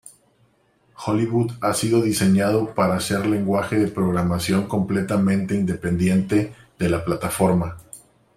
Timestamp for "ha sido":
1.61-2.01